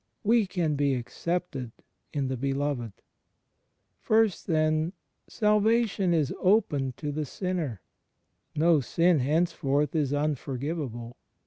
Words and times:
We 0.23 0.47
can 0.47 0.75
be 0.75 0.95
"accepted 0.95 1.71
in 2.11 2.27
the 2.27 2.35
Beloved." 2.35 2.91
First, 3.99 4.47
then: 4.47 4.93
salvation 5.27 6.11
is 6.11 6.33
open 6.39 6.95
to 6.97 7.11
the 7.11 7.23
sinner. 7.23 7.81
No 8.55 8.79
sin 8.79 9.19
henceforth 9.19 9.95
is 9.95 10.11
unforgivable. 10.11 11.17